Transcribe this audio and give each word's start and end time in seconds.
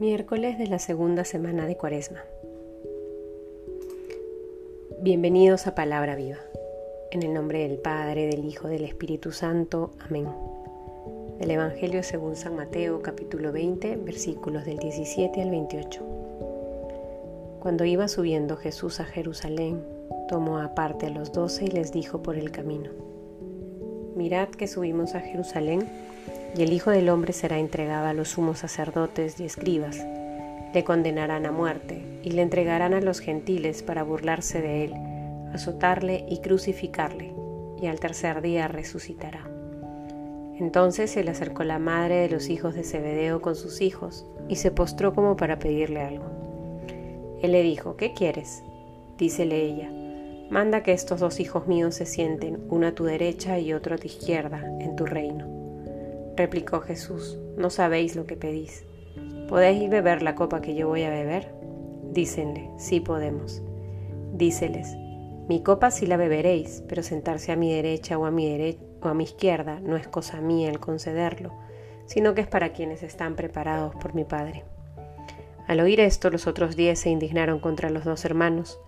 Miércoles 0.00 0.56
de 0.56 0.66
la 0.66 0.78
segunda 0.78 1.26
semana 1.26 1.66
de 1.66 1.76
Cuaresma. 1.76 2.24
Bienvenidos 5.02 5.66
a 5.66 5.74
Palabra 5.74 6.16
Viva. 6.16 6.38
En 7.10 7.22
el 7.22 7.34
nombre 7.34 7.68
del 7.68 7.76
Padre, 7.76 8.26
del 8.26 8.46
Hijo, 8.46 8.68
del 8.68 8.86
Espíritu 8.86 9.30
Santo. 9.30 9.90
Amén. 10.00 10.26
Del 11.38 11.50
Evangelio 11.50 12.02
según 12.02 12.34
San 12.34 12.56
Mateo, 12.56 13.02
capítulo 13.02 13.52
20, 13.52 13.96
versículos 13.96 14.64
del 14.64 14.78
17 14.78 15.42
al 15.42 15.50
28. 15.50 16.00
Cuando 17.60 17.84
iba 17.84 18.08
subiendo 18.08 18.56
Jesús 18.56 19.00
a 19.00 19.04
Jerusalén, 19.04 19.84
tomó 20.30 20.60
aparte 20.60 21.08
a 21.08 21.10
los 21.10 21.30
doce 21.30 21.66
y 21.66 21.68
les 21.68 21.92
dijo 21.92 22.22
por 22.22 22.38
el 22.38 22.50
camino, 22.50 22.90
Mirad 24.16 24.48
que 24.48 24.66
subimos 24.66 25.14
a 25.14 25.20
Jerusalén 25.20 25.86
y 26.56 26.62
el 26.62 26.72
Hijo 26.72 26.90
del 26.90 27.08
Hombre 27.08 27.32
será 27.32 27.58
entregado 27.58 28.06
a 28.06 28.14
los 28.14 28.30
sumos 28.30 28.58
sacerdotes 28.58 29.38
y 29.40 29.44
escribas. 29.44 30.04
Le 30.74 30.84
condenarán 30.84 31.46
a 31.46 31.52
muerte 31.52 32.04
y 32.22 32.32
le 32.32 32.42
entregarán 32.42 32.94
a 32.94 33.00
los 33.00 33.20
gentiles 33.20 33.82
para 33.82 34.02
burlarse 34.02 34.60
de 34.60 34.84
él, 34.84 34.94
azotarle 35.54 36.24
y 36.28 36.40
crucificarle, 36.40 37.32
y 37.80 37.86
al 37.86 38.00
tercer 38.00 38.42
día 38.42 38.68
resucitará. 38.68 39.48
Entonces 40.58 41.10
se 41.10 41.24
le 41.24 41.30
acercó 41.30 41.64
la 41.64 41.78
madre 41.78 42.16
de 42.16 42.28
los 42.28 42.50
hijos 42.50 42.74
de 42.74 42.84
Zebedeo 42.84 43.40
con 43.40 43.56
sus 43.56 43.80
hijos 43.80 44.26
y 44.48 44.56
se 44.56 44.70
postró 44.70 45.14
como 45.14 45.36
para 45.36 45.58
pedirle 45.58 46.02
algo. 46.02 46.26
Él 47.42 47.52
le 47.52 47.62
dijo, 47.62 47.96
¿qué 47.96 48.12
quieres? 48.12 48.62
Dícele 49.16 49.62
ella, 49.62 49.90
manda 50.50 50.82
que 50.82 50.92
estos 50.92 51.20
dos 51.20 51.40
hijos 51.40 51.66
míos 51.66 51.94
se 51.94 52.04
sienten, 52.04 52.66
uno 52.68 52.88
a 52.88 52.92
tu 52.92 53.04
derecha 53.04 53.58
y 53.58 53.72
otro 53.72 53.94
a 53.94 53.98
tu 53.98 54.06
izquierda, 54.06 54.62
en 54.80 54.96
tu 54.96 55.06
reino. 55.06 55.59
Replicó 56.40 56.80
Jesús, 56.80 57.38
no 57.58 57.68
sabéis 57.68 58.16
lo 58.16 58.24
que 58.24 58.34
pedís. 58.34 58.86
¿Podéis 59.46 59.90
beber 59.90 60.22
la 60.22 60.34
copa 60.34 60.62
que 60.62 60.74
yo 60.74 60.88
voy 60.88 61.02
a 61.02 61.10
beber? 61.10 61.52
Dícenle, 62.14 62.70
sí 62.78 62.98
podemos. 62.98 63.60
Díceles, 64.32 64.96
mi 65.50 65.62
copa 65.62 65.90
sí 65.90 66.06
la 66.06 66.16
beberéis, 66.16 66.82
pero 66.88 67.02
sentarse 67.02 67.52
a 67.52 67.56
mi 67.56 67.70
derecha 67.70 68.16
o 68.16 68.24
a 68.24 68.30
mi, 68.30 68.78
o 69.02 69.08
a 69.08 69.12
mi 69.12 69.24
izquierda 69.24 69.80
no 69.80 69.98
es 69.98 70.08
cosa 70.08 70.40
mía 70.40 70.70
el 70.70 70.80
concederlo, 70.80 71.52
sino 72.06 72.32
que 72.32 72.40
es 72.40 72.48
para 72.48 72.72
quienes 72.72 73.02
están 73.02 73.36
preparados 73.36 73.94
por 73.96 74.14
mi 74.14 74.24
Padre. 74.24 74.64
Al 75.66 75.80
oír 75.80 76.00
esto, 76.00 76.30
los 76.30 76.46
otros 76.46 76.74
diez 76.74 77.00
se 77.00 77.10
indignaron 77.10 77.60
contra 77.60 77.90
los 77.90 78.06
dos 78.06 78.24
hermanos, 78.24 78.80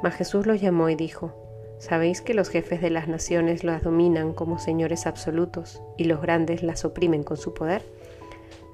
mas 0.00 0.14
Jesús 0.14 0.46
los 0.46 0.60
llamó 0.60 0.88
y 0.90 0.94
dijo, 0.94 1.34
¿Sabéis 1.80 2.20
que 2.20 2.34
los 2.34 2.50
jefes 2.50 2.82
de 2.82 2.90
las 2.90 3.08
naciones 3.08 3.64
las 3.64 3.82
dominan 3.82 4.34
como 4.34 4.58
señores 4.58 5.06
absolutos 5.06 5.82
y 5.96 6.04
los 6.04 6.20
grandes 6.20 6.62
las 6.62 6.84
oprimen 6.84 7.22
con 7.22 7.38
su 7.38 7.54
poder? 7.54 7.82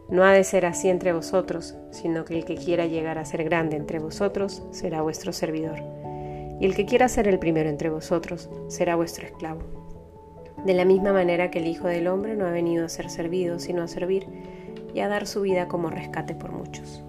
No 0.08 0.24
ha 0.24 0.32
de 0.32 0.42
ser 0.42 0.66
así 0.66 0.88
entre 0.88 1.12
vosotros, 1.12 1.76
sino 1.92 2.24
que 2.24 2.36
el 2.36 2.44
que 2.44 2.56
quiera 2.56 2.86
llegar 2.86 3.18
a 3.18 3.24
ser 3.24 3.44
grande 3.44 3.76
entre 3.76 4.00
vosotros 4.00 4.64
será 4.72 5.02
vuestro 5.02 5.32
servidor, 5.32 5.84
y 6.58 6.66
el 6.66 6.74
que 6.74 6.84
quiera 6.84 7.08
ser 7.08 7.28
el 7.28 7.38
primero 7.38 7.70
entre 7.70 7.90
vosotros 7.90 8.50
será 8.66 8.96
vuestro 8.96 9.24
esclavo. 9.24 9.60
De 10.64 10.74
la 10.74 10.84
misma 10.84 11.12
manera 11.12 11.48
que 11.52 11.60
el 11.60 11.68
Hijo 11.68 11.86
del 11.86 12.08
Hombre 12.08 12.34
no 12.34 12.44
ha 12.44 12.50
venido 12.50 12.84
a 12.84 12.88
ser 12.88 13.08
servido, 13.08 13.60
sino 13.60 13.82
a 13.82 13.88
servir 13.88 14.26
y 14.94 14.98
a 14.98 15.06
dar 15.06 15.28
su 15.28 15.42
vida 15.42 15.68
como 15.68 15.90
rescate 15.90 16.34
por 16.34 16.50
muchos. 16.50 17.04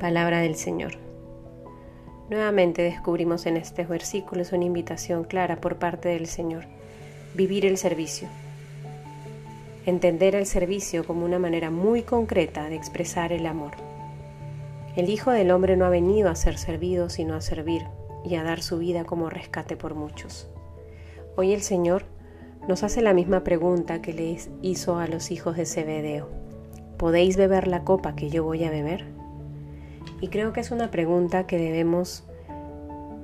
Palabra 0.00 0.40
del 0.40 0.54
Señor. 0.54 1.11
Nuevamente 2.32 2.80
descubrimos 2.80 3.44
en 3.44 3.58
estos 3.58 3.86
versículos 3.86 4.52
una 4.52 4.64
invitación 4.64 5.24
clara 5.24 5.60
por 5.60 5.76
parte 5.76 6.08
del 6.08 6.26
Señor, 6.26 6.64
vivir 7.34 7.66
el 7.66 7.76
servicio. 7.76 8.26
Entender 9.84 10.34
el 10.34 10.46
servicio 10.46 11.04
como 11.04 11.26
una 11.26 11.38
manera 11.38 11.70
muy 11.70 12.00
concreta 12.04 12.70
de 12.70 12.76
expresar 12.76 13.34
el 13.34 13.44
amor. 13.44 13.72
El 14.96 15.10
Hijo 15.10 15.30
del 15.30 15.50
Hombre 15.50 15.76
no 15.76 15.84
ha 15.84 15.90
venido 15.90 16.30
a 16.30 16.34
ser 16.34 16.56
servido, 16.56 17.10
sino 17.10 17.34
a 17.34 17.42
servir 17.42 17.82
y 18.24 18.36
a 18.36 18.42
dar 18.42 18.62
su 18.62 18.78
vida 18.78 19.04
como 19.04 19.28
rescate 19.28 19.76
por 19.76 19.94
muchos. 19.94 20.48
Hoy 21.36 21.52
el 21.52 21.60
Señor 21.60 22.06
nos 22.66 22.82
hace 22.82 23.02
la 23.02 23.12
misma 23.12 23.44
pregunta 23.44 24.00
que 24.00 24.14
les 24.14 24.48
hizo 24.62 24.96
a 24.96 25.06
los 25.06 25.30
hijos 25.32 25.58
de 25.58 25.66
Zebedeo. 25.66 26.30
¿Podéis 26.96 27.36
beber 27.36 27.68
la 27.68 27.84
copa 27.84 28.16
que 28.16 28.30
yo 28.30 28.42
voy 28.42 28.64
a 28.64 28.70
beber? 28.70 29.04
Y 30.22 30.28
creo 30.28 30.52
que 30.52 30.60
es 30.60 30.70
una 30.70 30.92
pregunta 30.92 31.48
que 31.48 31.58
debemos 31.58 32.22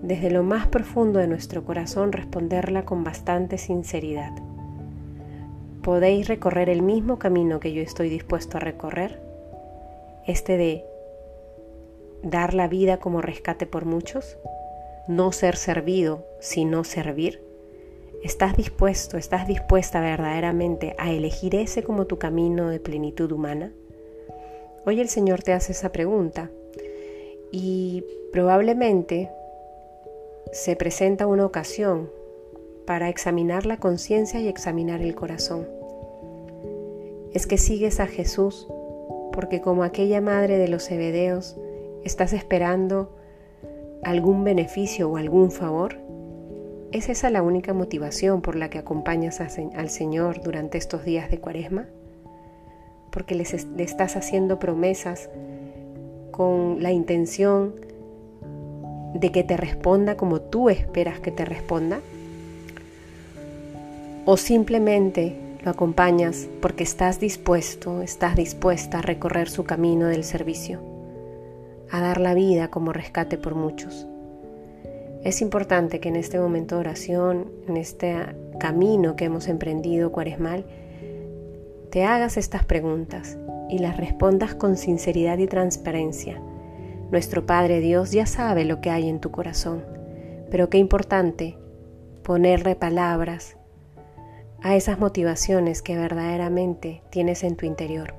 desde 0.03 0.33
lo 0.33 0.43
más 0.43 0.67
profundo 0.67 1.21
de 1.21 1.29
nuestro 1.29 1.65
corazón 1.65 2.11
responderla 2.11 2.85
con 2.85 3.05
bastante 3.05 3.57
sinceridad. 3.57 4.33
¿Podéis 5.85 6.27
recorrer 6.27 6.69
el 6.69 6.83
mismo 6.83 7.21
camino 7.21 7.61
que 7.61 7.73
yo 7.73 7.83
estoy 7.83 8.09
dispuesto 8.09 8.57
a 8.57 8.61
recorrer? 8.61 9.23
Este 10.27 10.57
de 10.57 10.85
dar 12.25 12.53
la 12.53 12.67
vida 12.67 12.97
como 12.97 13.23
rescate 13.23 13.65
por 13.65 13.85
muchos, 13.85 14.37
no 15.07 15.31
ser 15.31 15.55
servido, 15.55 16.27
sino 16.41 16.83
servir. 16.83 17.41
¿Estás 18.25 18.57
dispuesto, 18.57 19.19
estás 19.19 19.47
dispuesta 19.47 20.01
verdaderamente 20.01 20.97
a 20.99 21.13
elegir 21.13 21.55
ese 21.55 21.85
como 21.85 22.07
tu 22.07 22.19
camino 22.19 22.71
de 22.71 22.81
plenitud 22.81 23.31
humana? 23.31 23.73
Hoy 24.85 24.99
el 24.99 25.09
Señor 25.09 25.45
te 25.45 25.53
hace 25.53 25.71
esa 25.71 25.93
pregunta 25.93 26.51
y 27.51 28.05
probablemente 28.33 29.31
se 30.53 30.77
presenta 30.77 31.27
una 31.27 31.47
ocasión 31.47 32.11
para 32.87 33.09
examinar 33.09 33.67
la 33.67 33.77
conciencia 33.77 34.41
y 34.41 34.49
examinar 34.49 35.03
el 35.03 35.15
corazón. 35.15 35.69
Es 37.33 37.47
que 37.47 37.59
sigues 37.59 38.01
a 38.01 38.07
Jesús 38.07 38.67
porque 39.33 39.61
como 39.61 39.85
aquella 39.85 40.21
madre 40.21 40.59
de 40.59 40.69
los 40.69 40.87
Zebedeos 40.87 41.57
estás 42.05 42.33
esperando 42.33 43.15
algún 44.03 44.45
beneficio 44.45 45.11
o 45.11 45.17
algún 45.17 45.51
favor. 45.51 45.97
¿Es 46.93 47.09
esa 47.09 47.31
la 47.31 47.43
única 47.43 47.75
motivación 47.75 48.41
por 48.41 48.57
la 48.57 48.71
que 48.71 48.79
acompañas 48.79 49.41
al 49.41 49.91
Señor 49.91 50.43
durante 50.43 50.79
estos 50.79 51.05
días 51.05 51.31
de 51.31 51.39
Cuaresma? 51.39 51.87
Porque 53.11 53.35
le 53.35 53.45
estás 53.85 54.17
haciendo 54.17 54.59
promesas 54.59 55.29
con 56.39 56.81
la 56.85 56.93
intención 56.93 57.75
de 59.13 59.33
que 59.33 59.43
te 59.43 59.57
responda 59.57 60.17
como 60.17 60.41
tú 60.41 60.71
esperas 60.71 61.19
que 61.19 61.33
te 61.33 61.45
responda? 61.45 61.99
¿O 64.25 64.37
simplemente 64.37 65.37
lo 65.65 65.73
acompañas 65.73 66.49
porque 66.63 66.85
estás 66.85 67.19
dispuesto, 67.19 68.03
estás 68.03 68.37
dispuesta 68.37 69.01
a 69.01 69.03
recorrer 69.03 69.51
su 69.51 69.65
camino 69.65 70.07
del 70.07 70.23
servicio, 70.23 70.81
a 71.91 72.01
dar 72.01 72.21
la 72.21 72.35
vida 72.35 72.69
como 72.69 72.93
rescate 72.93 73.37
por 73.37 73.57
muchos? 73.57 74.07
Es 75.25 75.43
importante 75.43 75.99
que 75.99 76.09
en 76.09 76.15
este 76.15 76.39
momento 76.39 76.77
de 76.77 76.83
oración, 76.83 77.51
en 77.67 77.77
este 77.77 78.15
camino 78.61 79.17
que 79.17 79.25
hemos 79.25 79.49
emprendido 79.49 80.13
cuaresmal, 80.13 80.65
te 81.91 82.05
hagas 82.05 82.37
estas 82.37 82.65
preguntas 82.65 83.37
y 83.69 83.79
las 83.79 83.97
respondas 83.97 84.55
con 84.55 84.77
sinceridad 84.77 85.39
y 85.39 85.47
transparencia. 85.47 86.41
Nuestro 87.11 87.47
Padre 87.47 87.81
Dios 87.81 88.13
ya 88.13 88.27
sabe 88.27 88.65
lo 88.65 88.81
que 88.81 88.91
hay 88.91 89.09
en 89.09 89.21
tu 89.21 89.31
corazón, 89.31 89.85
pero 90.51 90.69
qué 90.69 90.79
importante 90.79 91.57
ponerle 92.23 92.77
palabras 92.77 93.57
a 94.63 94.77
esas 94.77 94.99
motivaciones 94.99 95.83
que 95.83 95.97
verdaderamente 95.97 97.03
tienes 97.11 97.45
en 97.45 97.57
tu 97.57 97.65
interior. 97.65 98.15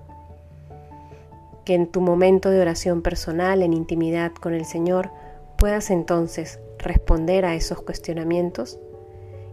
Que 1.65 1.75
en 1.75 1.87
tu 1.87 2.01
momento 2.01 2.49
de 2.49 2.61
oración 2.61 3.01
personal, 3.01 3.61
en 3.61 3.73
intimidad 3.73 4.31
con 4.31 4.53
el 4.53 4.65
Señor, 4.65 5.11
puedas 5.57 5.91
entonces 5.91 6.59
responder 6.79 7.45
a 7.45 7.55
esos 7.55 7.81
cuestionamientos 7.81 8.79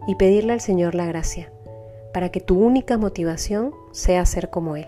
y 0.07 0.15
pedirle 0.15 0.53
al 0.53 0.61
Señor 0.61 0.95
la 0.95 1.05
gracia 1.05 1.51
para 2.13 2.29
que 2.29 2.39
tu 2.39 2.59
única 2.59 2.97
motivación 2.97 3.75
sea 3.91 4.25
ser 4.25 4.49
como 4.49 4.75
Él. 4.75 4.87